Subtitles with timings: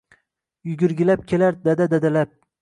[0.69, 2.35] Yugurgilab kelar «Dada-dadalab».